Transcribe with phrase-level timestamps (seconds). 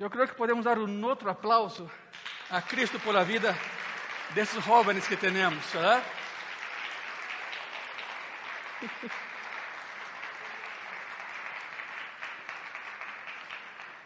[0.00, 1.90] Eu creio que podemos dar um outro aplauso
[2.48, 3.54] a Cristo por a vida
[4.34, 6.02] desses jovens que temos, ¿verdad?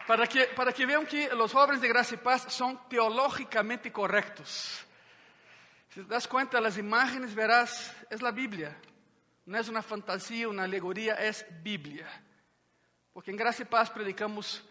[0.05, 4.85] Para que, para que vean que os jovens de Graça e Paz são teológicamente corretos.
[5.89, 8.77] Si te das cuenta, las imágenes verás, es la Biblia.
[9.47, 12.05] No es una fantasía, una alegoría, es Biblia.
[13.13, 14.63] Porque en Gracia y Paz predicamos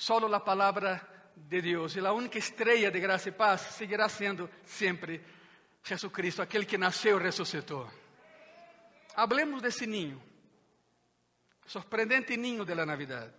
[0.00, 1.94] solo la palabra de Dios.
[1.94, 5.22] Y la única estrella de Gracia y Paz seguirá siendo siempre
[5.84, 7.90] Jesucristo, aquel que nació y resucitó.
[9.14, 10.18] Hablemos de ese niño,
[11.66, 13.30] sorprendente niño de la Navidad.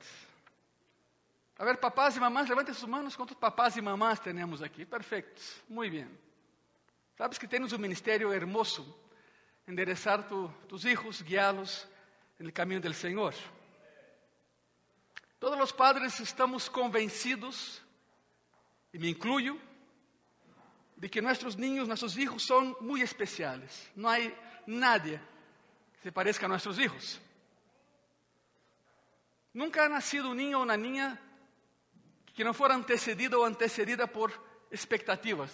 [1.57, 3.15] A ver, papás y mamás, levanten sus manos.
[3.15, 4.85] ¿Cuántos papás y mamás tenemos aquí?
[4.85, 6.15] Perfectos, muy bien.
[7.17, 8.85] Sabes que temos um ministério hermoso,
[9.65, 11.87] enderezar tu, tus hijos, guiá-los
[12.39, 13.35] no caminho do Senhor.
[15.41, 17.81] Todos os padres estamos convencidos,
[18.93, 19.59] e me incluyo,
[20.95, 23.89] de que nossos niños, nossos hijos são muito especiais.
[23.95, 24.17] Não há
[24.67, 25.19] nadie
[25.93, 27.19] que se pareça a nossos hijos.
[29.51, 31.19] Nunca ha nascido um niño ou uma niña
[32.35, 34.29] que não for antecedido ou antecedida por
[34.69, 35.49] expectativas.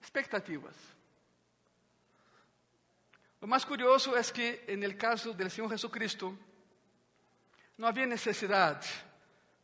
[0.00, 0.76] Expectativas.
[3.40, 6.38] Lo más curioso es que en el caso del Señor Jesucristo
[7.80, 8.78] no había necesidad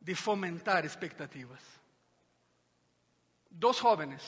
[0.01, 1.61] de fomentar expectativas.
[3.51, 4.23] Dos jóvenes,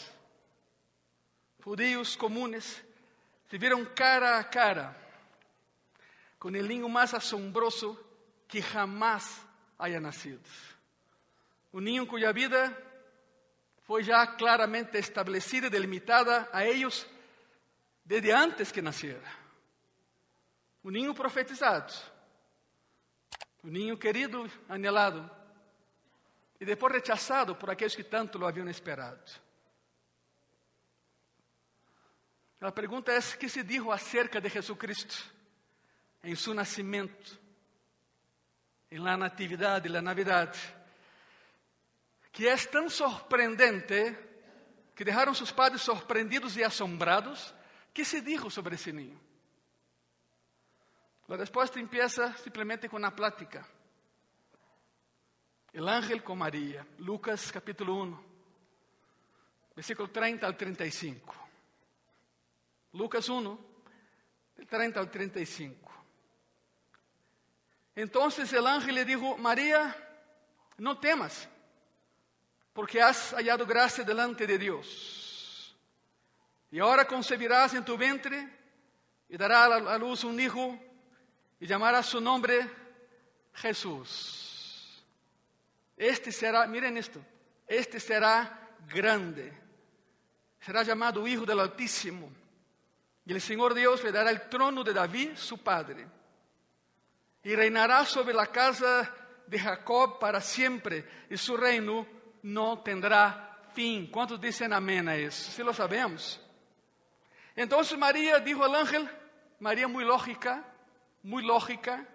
[1.64, 2.84] judíos comunes,
[3.50, 4.94] se vieron cara a cara
[6.38, 7.98] con el niño más asombroso
[8.46, 9.40] que jamás
[9.78, 10.40] haya nacido.
[11.72, 12.76] Un niño cuya vida
[13.86, 17.06] foi já claramente estabelecida e delimitada a eles
[18.04, 19.32] desde antes que nascera.
[20.84, 22.17] O ninho profetizado,
[23.68, 25.30] o ninho querido, anelado,
[26.58, 29.30] e depois rechazado por aqueles que tanto lo haviam esperado.
[32.62, 35.22] A pergunta é: que se dijo acerca de Jesucristo
[36.24, 37.38] em seu nascimento,
[38.90, 40.58] em la natividade, la Navidade?
[42.32, 44.16] que é tão sorprendente
[44.94, 47.54] que deixaram seus padres sorprendidos e assombrados.
[47.92, 49.20] que se dijo sobre esse niño?
[51.30, 53.66] A resposta empieza simplesmente com uma plática.
[55.74, 58.24] El ángel com Maria, Lucas capítulo 1,
[59.76, 61.34] versículo 30 al 35.
[62.94, 63.58] Lucas 1,
[64.56, 65.92] del 30 al 35.
[67.94, 69.94] Entonces el ángel le dijo, María,
[70.78, 71.46] no temas
[72.72, 75.76] porque has hallado gracia delante de Dios.
[76.70, 78.48] Y ahora concebirás en tu vientre
[79.28, 80.87] y darás a luz un hijo
[81.60, 82.68] y llamarás su nombre
[83.54, 85.04] Jesús.
[85.96, 87.20] Este será, miren esto,
[87.66, 89.52] este será grande.
[90.60, 92.30] Será llamado Hijo del Altísimo.
[93.24, 96.06] Y el Señor Dios le dará el trono de David, su padre.
[97.42, 99.14] Y reinará sobre la casa
[99.46, 101.26] de Jacob para siempre.
[101.30, 102.06] Y su reino
[102.42, 104.06] não terá fim.
[104.06, 105.50] Quantos dizem amém a isso?
[105.50, 106.40] Se lo sabemos.
[107.56, 109.08] Então Maria dijo ao ángel,
[109.58, 110.64] Maria muito lógica,
[111.22, 112.06] muito lógica.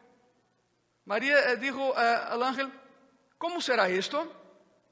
[1.05, 2.71] Maria eh, dijo uh, al ángel,
[3.37, 4.31] ¿cómo será esto?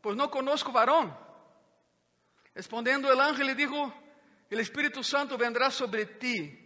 [0.02, 1.16] Pues no conozco varón.
[2.54, 3.94] Respondendo el ángel le dijo,
[4.50, 6.58] el Espíritu Santo vendrá sobre ti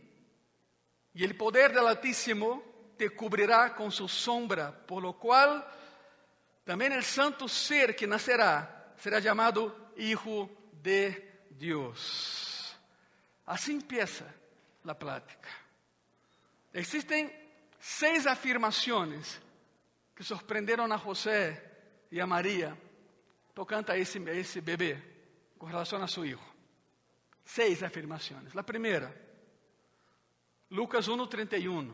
[1.13, 2.63] y el poder del Altísimo
[2.97, 5.65] te cubrirá con su sombra, por lo cual
[6.65, 10.49] também o santo ser que nascerá será chamado Hijo
[10.81, 12.75] de Deus.
[13.45, 14.25] Assim empieza
[14.83, 15.64] a plática.
[16.75, 17.33] Existem
[17.79, 19.41] seis afirmações
[20.13, 21.63] que sorprenderam a José
[22.11, 22.77] e a Maria
[23.53, 25.01] tocante a esse, a
[25.57, 26.39] com relação a seu filho.
[27.45, 28.53] Seis afirmações.
[28.53, 29.09] A primeira,
[30.69, 31.93] Lucas 1:31.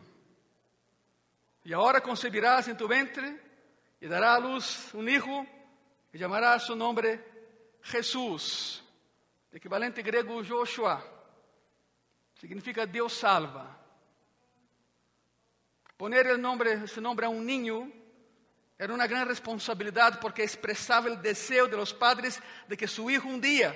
[1.63, 3.39] E agora concebirás em tu ventre
[4.01, 5.45] y dará a luz un hijo
[6.11, 7.23] y llamará su nombre
[7.83, 8.83] Jesús,
[9.51, 11.05] equivalente griego Joshua,
[12.33, 13.80] significa Dios salva.
[16.01, 17.87] Poner el nombre, ese nombre a un niño
[18.75, 23.27] era una gran responsabilidad porque expresaba el deseo de los padres de que su hijo
[23.27, 23.71] un día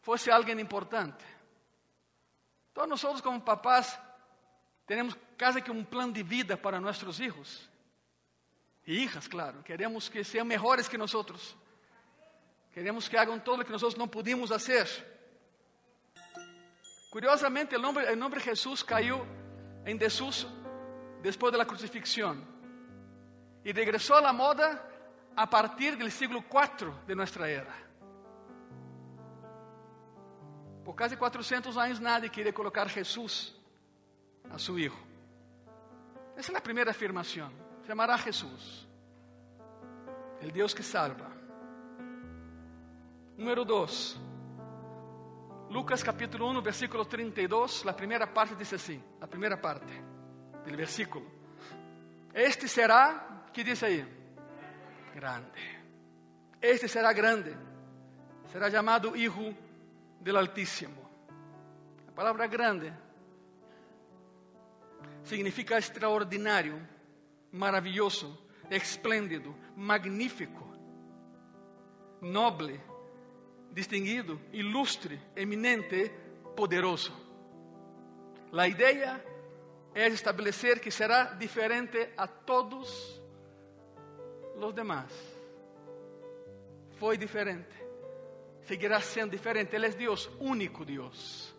[0.00, 1.24] fuese alguien importante.
[2.72, 3.96] Todos nosotros como papás
[4.84, 7.70] tenemos casi que un plan de vida para nuestros hijos.
[8.84, 9.62] E hijas, claro.
[9.62, 11.14] Queremos que sejam melhores que nós.
[12.72, 14.84] Queremos que hagam todo o que nós não pudimos fazer.
[17.08, 19.24] Curiosamente, o nome, o nome Jesus caiu
[19.86, 20.59] em desuso
[21.20, 22.36] depois da crucifixão.
[23.64, 24.82] E regressou à moda
[25.36, 27.72] a partir del siglo IV de nuestra era.
[30.84, 33.54] Por casi 400 anos, nadie queria colocar Jesus
[34.50, 34.98] a su hijo.
[36.36, 37.50] Essa é a primeira afirmação.
[37.86, 38.88] Chamará Jesus,
[40.40, 41.30] el Deus que salva.
[43.36, 44.20] Número 2.
[45.70, 50.10] Lucas capítulo 1, versículo 32, a primeira parte diz assim, a primeira parte
[50.64, 51.26] do versículo.
[52.32, 54.04] Este será, que diz aí?
[55.14, 55.80] Grande.
[56.60, 57.56] Este será grande.
[58.52, 59.54] Será chamado Hijo
[60.20, 61.00] del Altíssimo.
[62.08, 62.92] A palavra grande
[65.24, 66.86] significa extraordinário,
[67.52, 70.68] maravilhoso, esplêndido, magnífico,
[72.20, 72.80] noble,
[73.72, 76.10] distinguido, ilustre, eminente,
[76.56, 77.12] poderoso.
[78.52, 79.24] A ideia
[79.94, 83.20] é estabelecer que será diferente a todos
[84.56, 85.10] os demás.
[86.98, 87.74] Foi diferente,
[88.62, 89.74] seguirá sendo diferente.
[89.74, 91.54] Ele é Deus, único Deus.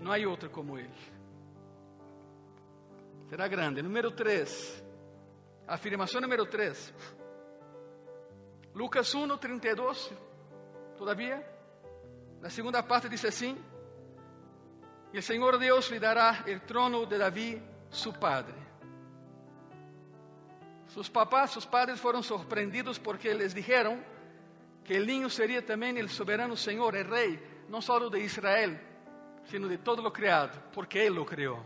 [0.00, 0.90] Não há outro como Ele.
[3.28, 3.80] Será grande.
[3.80, 4.82] Número 3.
[5.68, 6.92] Afirmação número 3.
[8.74, 10.12] Lucas 1, 32.
[10.96, 11.46] Todavia,
[12.40, 13.56] na segunda parte diz assim:
[15.12, 18.54] E o Senhor Deus lhe dará o trono de Davi, su padre.
[20.86, 24.02] Sus papás, sus padres foram surpreendidos porque les dijeron
[24.84, 28.80] que el niño sería también el soberano Señor, el rey, no solo de Israel,
[29.44, 31.64] sino de todo lo creado, porque Él lo creó.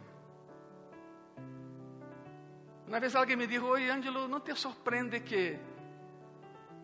[2.86, 5.58] Uma vez alguém me disse, oi Ângelo, não te surpreende que,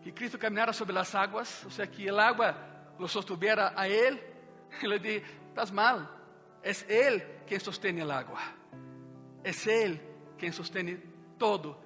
[0.01, 1.63] que Cristo caminhara sobre as águas?
[1.63, 2.55] Ou seja, que a água
[2.97, 4.19] lo sostuviera a Ele?
[4.81, 6.20] Eu disse, estás mal,
[6.63, 8.39] é Ele quem sustém a água.
[9.43, 10.01] É Ele
[10.37, 11.01] quem sustém
[11.37, 11.77] todo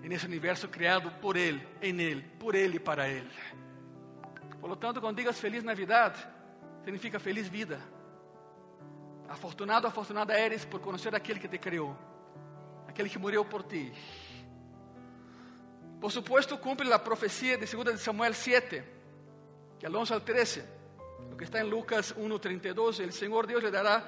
[0.00, 3.30] nesse universo criado por Ele, em Ele, por Ele e para Ele.
[4.60, 6.14] Por lo tanto, quando digas feliz Navidad,
[6.84, 7.80] significa feliz vida.
[9.28, 11.96] Afortunado, afortunada eres por conhecer aquele que te criou
[12.98, 13.92] aquele que morreu por ti.
[16.00, 18.82] Por supuesto, cumpre a profecia de 2 de Samuel 7,
[19.78, 20.64] que al 11 al 13,
[21.30, 24.04] lo que está en Lucas 1:32, el Señor Dios le dará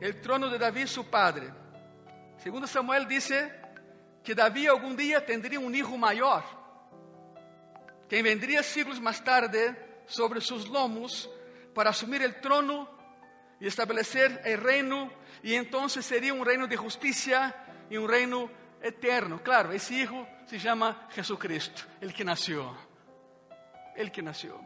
[0.00, 1.52] el trono de David su padre.
[2.44, 3.60] 2 Samuel dice
[4.22, 6.44] que David algún día tendría un hijo mayor,
[8.08, 11.30] que vendría siglos más tarde sobre sus lomos
[11.74, 12.88] para asumir el trono
[13.60, 15.10] y establecer el reino,
[15.42, 17.54] y entonces sería un reino de justicia
[17.90, 18.50] e um reino
[18.82, 19.42] eterno.
[19.42, 22.76] Claro, esse hijo se chama Jesucristo, el que nasceu.
[23.96, 24.60] El que nasceu.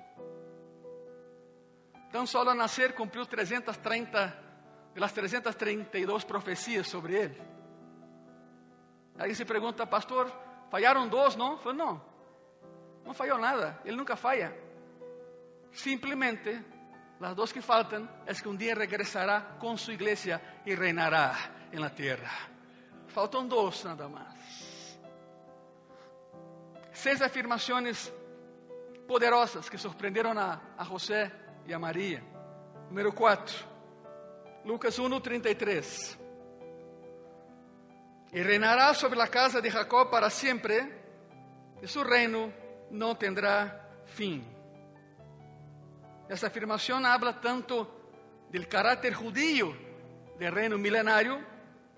[2.12, 4.38] Então, só ao nascer cumpriu 330
[4.94, 7.42] das 332 profecias sobre ele.
[9.18, 10.30] Aí se pergunta, pastor,
[10.70, 11.56] falharam dois, não?
[11.56, 12.04] Falei, não,
[13.02, 14.54] não falhou nada, ele nunca falha.
[15.72, 16.62] Simplesmente,
[17.18, 21.34] as duas que faltam é que um dia regressará com sua igreja e reinará
[21.72, 22.50] na terra.
[23.06, 25.00] Faltam dois nada mais.
[26.92, 28.12] Seis afirmações
[29.08, 32.22] poderosas que surpreenderam a, a José e a Maria.
[32.88, 33.64] Número 4,
[34.64, 36.18] Lucas 1, 33.
[38.32, 40.90] E reinará sobre a casa de Jacob para sempre,
[41.82, 42.52] e seu reino
[42.90, 44.44] não terá fim.
[46.28, 47.86] Essa afirmação habla tanto
[48.50, 49.76] do caráter judío
[50.38, 51.44] do reino milenário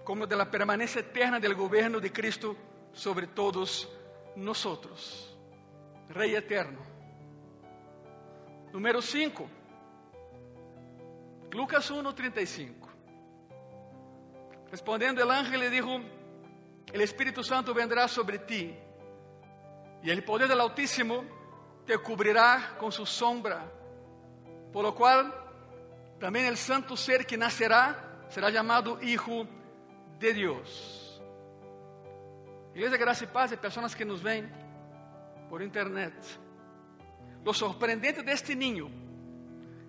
[0.05, 2.57] como de la eterna del gobierno de Cristo
[2.93, 3.89] sobre todos
[4.37, 5.37] nosotros.
[6.11, 6.94] Rey eterno.
[8.75, 9.49] Número 5.
[11.53, 12.89] Lucas 1:35.
[14.69, 16.01] Respondendo el ángel le dijo,
[16.93, 18.75] el Espíritu Santo vendrá sobre ti
[20.03, 21.23] y el poder del Altísimo
[21.87, 23.65] te cubrirá con su sombra,
[24.73, 25.33] por lo cual
[26.19, 29.47] también el santo ser que nacerá será llamado Hijo
[30.19, 31.23] de Deus.
[32.75, 34.51] Igreja Graça e Paz e pessoas que nos veem
[35.49, 36.13] por internet.
[37.45, 38.89] Lo sorprendente de este niño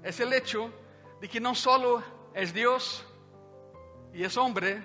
[0.04, 0.72] es el hecho
[1.22, 3.06] de que no solo es Dios
[4.14, 4.84] y es hombre,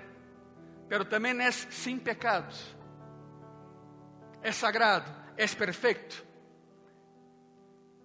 [0.87, 2.75] pero también es sin pecados.
[4.41, 6.15] Es sagrado, es perfecto.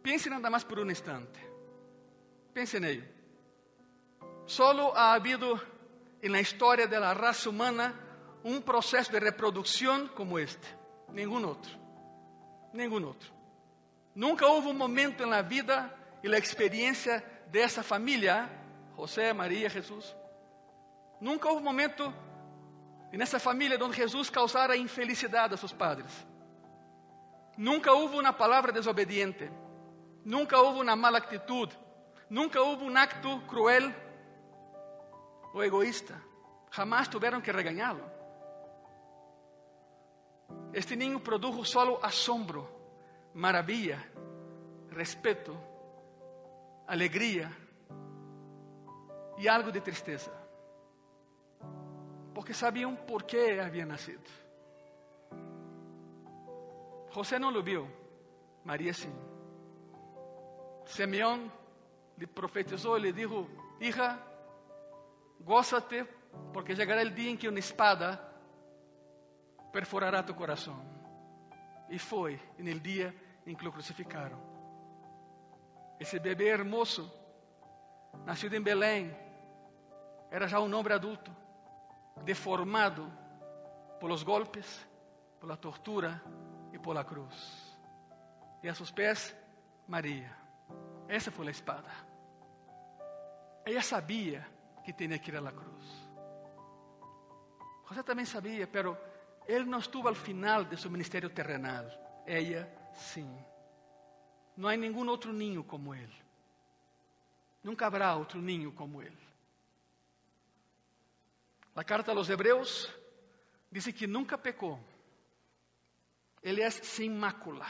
[0.02, 1.40] Pense nada más por un instante.
[2.52, 3.04] Pense en ello.
[4.46, 5.60] Solo ha habido
[6.20, 7.94] en la historia de la raza humana
[8.42, 10.68] un proceso de reproducción como este.
[11.12, 11.72] Ningún otro.
[12.72, 13.35] Ningún otro.
[14.16, 18.48] Nunca hubo un momento en la vida y la experiencia de esa familia,
[18.96, 20.16] José, María, Jesús.
[21.20, 22.14] Nunca hubo un momento
[23.12, 26.10] en esa familia donde Jesús causara infelicidad a sus padres.
[27.58, 29.50] Nunca hubo una palabra desobediente,
[30.24, 31.68] nunca hubo una mala actitud,
[32.30, 33.94] nunca hubo un acto cruel
[35.52, 36.18] o egoísta.
[36.70, 38.16] Jamás tuvieron que regañarlo.
[40.72, 42.75] Este niño produjo solo asombro,
[43.36, 44.02] maravilla,
[44.90, 45.54] respeto,
[46.86, 47.50] alegría
[49.38, 50.32] y algo de tristeza.
[52.34, 54.22] Porque sabían por qué había nacido.
[57.12, 57.88] José não lo viu,
[58.62, 59.12] Maria sim.
[60.84, 61.50] Simeão
[62.18, 63.46] lhe profetizou e lhe disse:
[63.80, 64.18] Hija,
[65.40, 66.04] gózate,
[66.52, 68.20] porque chegará o dia em que uma espada
[69.72, 70.78] perforará tu coração.
[71.88, 73.14] E foi no dia
[73.46, 74.38] em que o crucificaram.
[76.00, 77.10] Esse bebê hermoso,
[78.24, 79.16] nascido em Belém,
[80.30, 81.34] era já um homem adulto,
[82.24, 83.10] deformado
[84.00, 84.86] por golpes,
[85.40, 86.20] por tortura,
[86.76, 87.76] e por cruz.
[88.62, 89.34] E a seus pés,
[89.88, 90.30] Maria.
[91.08, 91.90] Essa foi a espada.
[93.64, 94.46] Ela sabia
[94.84, 96.06] que tinha que ir la cruz.
[97.88, 98.96] José também sabia, pero
[99.46, 101.84] ele não estuvo ao final de seu ministério terrenal.
[102.26, 103.28] Ela, sim.
[104.56, 106.16] Não há nenhum outro ninho como ele.
[107.62, 109.26] Nunca haverá outro ninho como ele.
[111.74, 112.92] A carta aos Hebreus
[113.70, 114.80] diz que nunca pecou
[116.46, 117.66] ele é sem mácula.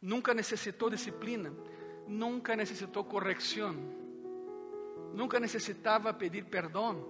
[0.00, 1.52] Nunca necessitou disciplina,
[2.08, 3.74] nunca necessitou correção,
[5.12, 7.06] nunca necessitava pedir perdão,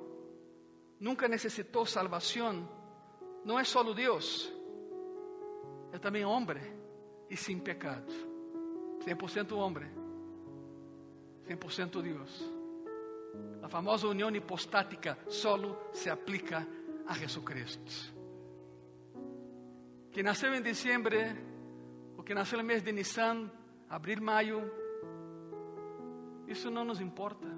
[0.99, 2.69] nunca necessitou salvação.
[3.45, 4.53] Não é só Deus,
[5.93, 6.84] é também homem
[7.35, 8.11] e sem pecado.
[9.05, 9.91] 100% homem,
[11.47, 12.51] 100% Deus.
[13.63, 16.67] A famosa união hipostática solo se aplica
[17.07, 18.15] a Jesus Cristo
[20.15, 21.17] que nasceu em dezembro,
[22.17, 23.51] ou que nasceu no mês de Nissan,
[23.91, 24.63] abril, maio,
[26.47, 27.49] isso não nos importa.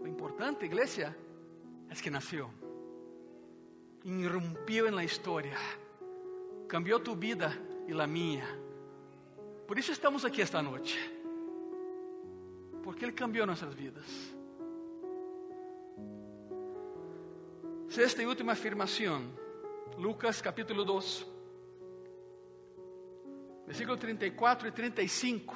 [0.00, 1.14] O importante, igreja,
[1.90, 2.50] é que nasceu,
[4.02, 5.58] irrompiu na história,
[6.66, 7.52] cambiou tu vida
[7.86, 8.46] e a minha.
[9.70, 10.98] Por isso estamos aqui esta noite,
[12.82, 14.04] porque Ele cambiou nossas vidas.
[17.88, 19.22] Sexta e última afirmação,
[19.96, 21.24] Lucas capítulo 2
[23.64, 25.54] versículo 34 y 35.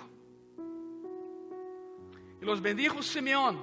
[2.40, 3.61] Y los bendijo Simeón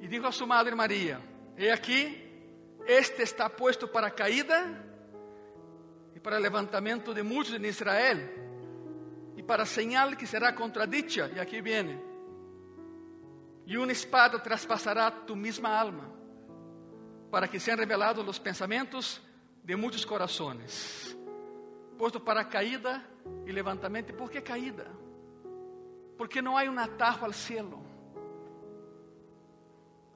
[0.00, 1.20] y dijo a su madre María,
[1.56, 2.20] he aquí,
[2.88, 4.84] este está puesto para caída
[6.12, 8.42] y para levantamiento de muchos en Israel
[9.36, 12.00] y para señal que será contradicha, y aquí viene,
[13.66, 16.08] y una espada traspasará tu misma alma
[17.30, 19.22] para que sean revelados los pensamientos
[19.62, 21.16] de muchos corazones.
[21.96, 23.06] Puesto para caída
[23.46, 24.12] e levantamento.
[24.14, 24.86] ¿Por que caída?
[26.18, 27.80] Porque não há um atajo ao cielo.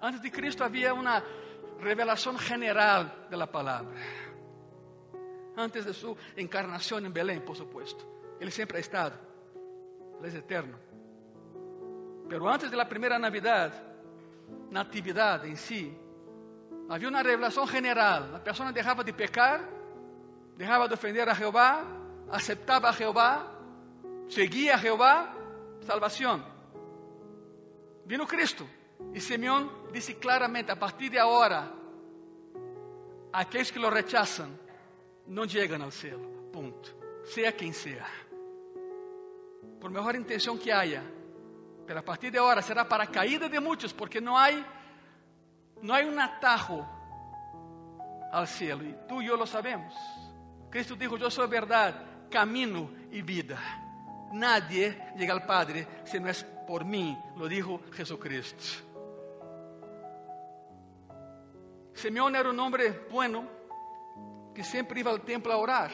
[0.01, 1.23] Antes de Cristo havia uma
[1.81, 3.97] revelação general de la palavra.
[5.57, 8.07] Antes de sua encarnação em Belém, por supuesto.
[8.40, 9.19] Ele sempre ha estado.
[10.21, 10.78] Ele é eterno.
[12.28, 13.73] Pero antes de la primeira Navidad,
[14.71, 15.97] natividade em si,
[16.88, 18.35] havia uma revelação general.
[18.35, 19.61] A pessoa deixava de pecar,
[20.57, 21.85] deixava de ofender a Jeová,
[22.31, 23.47] aceptaba a Jehová,
[24.28, 25.35] seguía a Jehová,
[25.83, 26.45] salvación.
[28.05, 28.66] Vino Cristo
[29.14, 31.73] y Simeón dice claramente, a partir de ahora,
[33.33, 34.59] aquellos que lo rechazan
[35.26, 36.90] no llegan al cielo, punto.
[37.25, 38.07] Sea quien sea.
[39.80, 41.02] Por mejor intención que haya,
[41.87, 44.64] pero a partir de ahora será para caída de muchos, porque no hay,
[45.83, 46.87] no hay un atajo
[48.33, 48.85] al cielo.
[48.85, 49.95] Y tú y yo lo sabemos.
[50.71, 53.59] Cristo dijo, yo soy verdad, camino y vida.
[54.33, 58.64] Nadie llega al Padre si no es por mí, lo dijo Jesucristo.
[61.95, 63.49] Simeón era un hombre bueno
[64.54, 65.90] que siempre iba al templo a orar.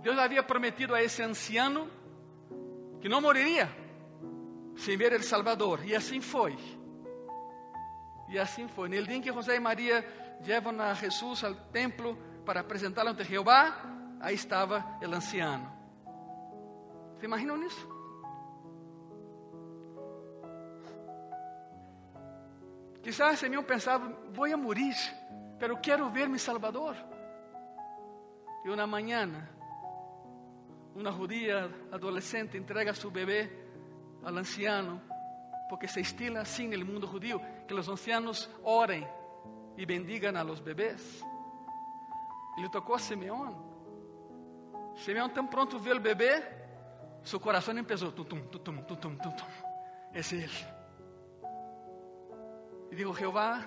[0.00, 1.86] Dios había prometido a ese anciano
[3.02, 3.68] que no moriría
[4.76, 5.80] sin ver el Salvador.
[5.96, 6.56] Así fue.
[8.28, 8.86] Y así fue.
[8.86, 12.16] En el día en que José y María llevan a Jesús al templo
[12.46, 13.74] para presentarlo ante Jehová,
[14.20, 15.70] aí estava o anciano.
[17.18, 17.88] Você imaginam nisso?
[23.02, 24.94] Quizás Simeão pensava: vou a morir,
[25.58, 26.96] pero quero ver meu Salvador.
[28.64, 29.28] E uma manhã,
[30.94, 33.50] uma judia adolescente entrega seu bebê
[34.22, 35.00] ao anciano,
[35.68, 39.06] porque se estila assim no mundo judío, que os ancianos orem
[39.76, 41.22] e bendigam a los bebês.
[42.58, 43.72] Ele tocou a Simeão
[44.96, 46.42] Simeão tão pronto viu o bebê,
[47.22, 49.46] seu coração empezou, tum, tum, tum, tum, tum, tum, tum.
[50.14, 50.66] Esse é ele.
[52.90, 53.66] E digo, Jeová,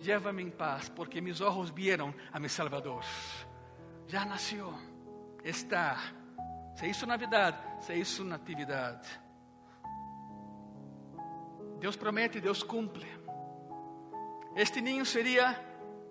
[0.00, 3.04] llévame em paz, porque mis ojos vieron a mi Salvador.
[4.08, 4.72] Já nasceu,
[5.44, 5.98] está.
[6.74, 9.08] Se isso Navidade, se isso Natividade.
[11.78, 13.06] Deus promete, Deus cumpre.
[14.56, 15.60] Este niño seria,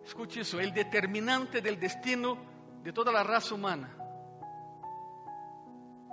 [0.05, 2.37] escute isso, o determinante del destino
[2.83, 3.89] de toda a raça humana.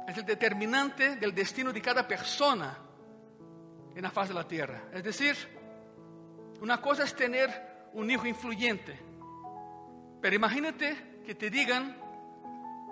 [0.07, 2.77] É o determinante del destino de cada persona
[3.95, 4.89] en la faz de la tierra.
[4.93, 5.37] Es decir,
[6.61, 8.99] una cosa es tener un hijo influyente,
[10.21, 11.97] pero imagínate que te digan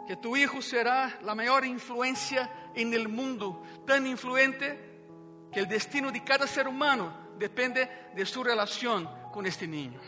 [0.09, 6.11] que tu hijo será la mayor influencia en el mundo, tan influente que el destino
[6.11, 10.01] de cada ser humano depende de su relación con este niño.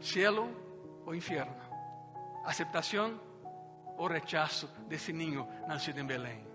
[0.00, 0.48] Cielo
[1.04, 1.52] o infierno,
[2.46, 3.20] aceptación
[3.98, 6.48] o rechazo de ese niño nacido en Belén.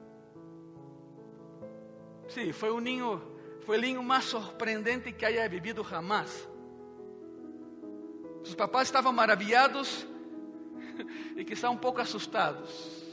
[2.30, 3.22] Sí, foi o ninho,
[3.63, 6.50] foi o ninho mais surpreendente que haya vivido jamás.
[8.42, 10.08] Os papás estavam maravilhados
[11.36, 13.04] e quizá um pouco assustados.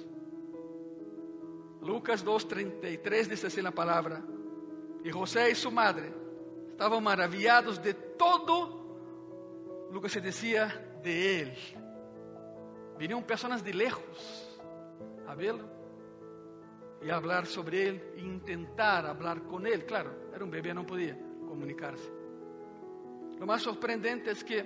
[1.81, 4.23] Lucas 2:33 diz assim a palavra:
[5.05, 6.13] E José e sua madre
[6.71, 8.81] estavam maravilhados de todo
[9.93, 10.69] o que se dizia
[11.03, 11.59] de ele.
[12.99, 14.61] Viriam pessoas de lejos
[15.27, 15.69] a vê-lo
[17.03, 19.83] e falar sobre ele e intentar falar com ele.
[19.85, 21.19] Claro, era um bebê, não podia
[21.49, 22.11] comunicar-se.
[23.41, 24.63] O mais surpreendente é que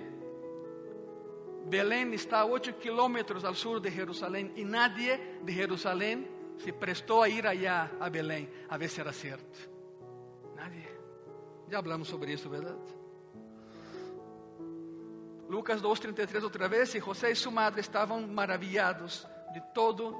[1.65, 6.27] Belém está a 8 kilómetros ao sul de Jerusalém e nadie de Jerusalém
[6.59, 9.69] se prestou a ir allá a Belém a ver se era certo.
[10.55, 10.87] Nadie.
[11.67, 12.77] Já falamos sobre isso, verdade?
[15.49, 20.15] Lucas 2:33 outra vez, e José e sua madre estavam maravilhados de todo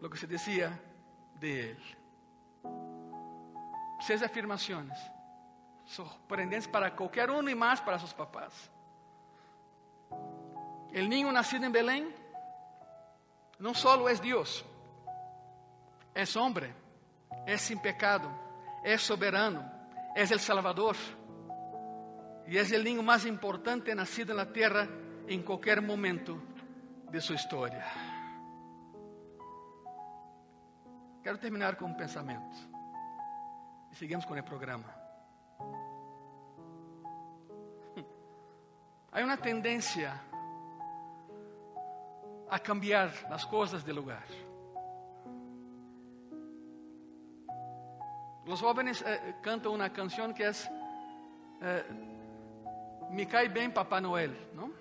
[0.00, 0.80] o que se dizia
[1.38, 1.78] de Él.
[4.00, 4.98] Seis afirmaciones
[5.84, 8.70] sorprendentes para cualquier uno y más para sus papás.
[10.92, 12.14] El niño nacido en Belén
[13.58, 14.64] no solo es Dios,
[16.14, 16.74] es hombre,
[17.46, 18.30] es sin pecado,
[18.84, 19.70] es soberano,
[20.14, 20.96] es el Salvador
[22.46, 24.88] y es el niño más importante nacido en la tierra
[25.26, 26.40] en cualquier momento
[27.10, 27.84] de su historia.
[31.22, 32.56] Quero terminar com um pensamento.
[33.92, 34.88] E seguimos com o programa.
[39.12, 40.27] Há uma tendência
[42.50, 44.26] a cambiar as coisas de lugar.
[48.46, 50.50] Os jovens eh, cantam uma canção que é
[51.60, 51.84] eh,
[53.10, 54.72] Me cai bem Papai Noel, não?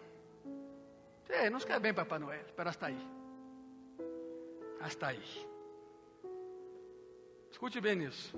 [1.26, 3.08] Sí, nos cai bem Papai Noel, mas hasta aí.
[4.80, 5.48] Hasta aí.
[7.52, 8.34] Escute bem isso.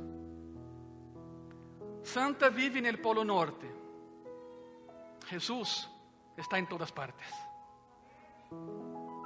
[2.01, 3.69] Santa vive no Polo Norte.
[5.27, 5.87] Jesus
[6.37, 7.48] está em todas partes.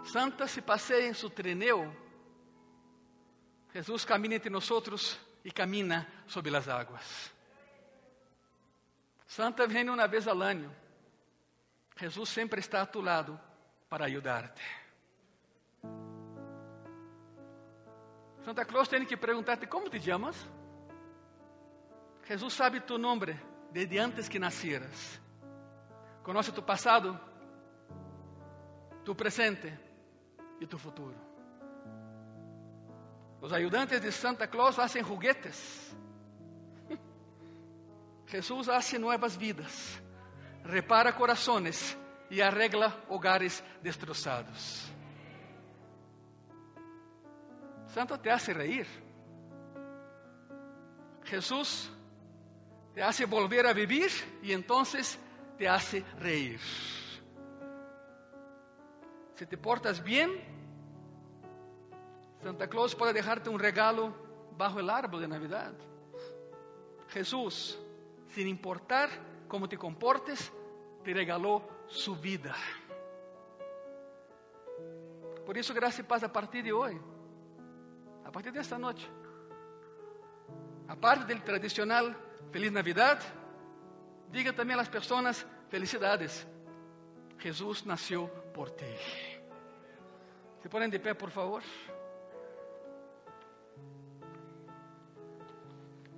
[0.06, 1.96] Santa se passeia em seu trineo.
[3.74, 4.70] Jesus camina entre nós
[5.44, 7.34] e camina sobre as águas.
[9.26, 10.74] Santa vem uma vez ao ano.
[11.96, 13.40] Jesus sempre está a tu lado
[13.90, 14.64] para ajudar-te.
[18.44, 20.36] Santa Claus tem que perguntar-te como te chamas.
[22.28, 23.40] Jesus sabe tu nome
[23.72, 25.20] desde antes que nasceras.
[26.24, 27.20] Conhece tu passado,
[29.04, 29.72] tu presente
[30.60, 31.16] e tu futuro.
[33.42, 35.96] Os ajudantes de Santa Claus fazem juguetes.
[38.28, 40.02] Jesus hace novas vidas,
[40.64, 41.98] repara corações
[42.30, 44.92] e arregla hogares destroçados.
[47.94, 48.88] Santo te hace reír.
[51.26, 51.92] Jesús
[52.94, 54.10] te hace volver a vivir
[54.42, 55.20] y entonces
[55.58, 56.60] te hace reír.
[59.36, 60.32] Si te portas bien,
[62.42, 64.14] Santa Claus puede dejarte un regalo
[64.58, 65.74] bajo el árbol de Navidad.
[67.10, 67.80] Jesús,
[68.28, 69.10] sin importar
[69.48, 70.52] cómo te comportes,
[71.04, 72.56] te regaló su vida.
[75.46, 77.00] Por eso, gracias y paz a partir de hoy
[78.26, 79.04] a partir desta noite.
[80.88, 82.16] A parte do tradicional
[82.52, 83.20] Feliz Navidad,
[84.32, 86.48] diga também às pessoas felicidades.
[87.40, 88.96] Jesus nasceu por ti.
[90.62, 91.64] Se põem de pé, por favor.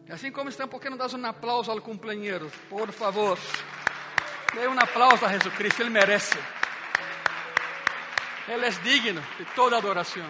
[0.09, 2.51] Assim como estão, por que não dás um aplauso ao companheiro?
[2.69, 3.39] Por favor.
[4.53, 6.37] Dê um aplauso a Jesus Cristo, ele merece.
[8.47, 10.29] Él es digno de toda adoración.